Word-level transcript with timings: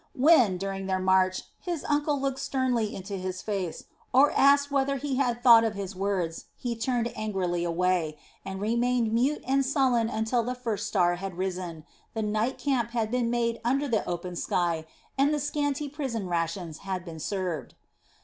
When, 0.15 0.57
during 0.57 0.87
their 0.87 0.97
march, 0.97 1.43
his 1.59 1.83
uncle 1.87 2.19
looked 2.19 2.39
sternly 2.39 2.95
into 2.95 3.17
his 3.17 3.43
face 3.43 3.83
or 4.11 4.31
asked 4.31 4.71
whether 4.71 4.95
he 4.95 5.17
had 5.17 5.43
thought 5.43 5.63
of 5.63 5.75
his 5.75 5.95
words, 5.95 6.45
he 6.57 6.75
turned 6.75 7.15
angrily 7.15 7.63
away, 7.63 8.17
and 8.43 8.59
remained 8.59 9.13
mute 9.13 9.43
and 9.47 9.63
sullen 9.63 10.09
until 10.09 10.41
the 10.41 10.55
first 10.55 10.87
star 10.87 11.17
had 11.17 11.37
risen, 11.37 11.85
the 12.15 12.23
night 12.23 12.57
camp 12.57 12.89
had 12.97 13.11
been 13.11 13.29
made 13.29 13.61
under 13.63 13.87
the 13.87 14.03
open 14.09 14.35
sky, 14.35 14.87
and 15.19 15.31
the 15.31 15.39
scanty 15.39 15.87
prison 15.87 16.27
rations 16.27 16.79
had 16.79 17.05
been 17.05 17.19
served. 17.19 17.75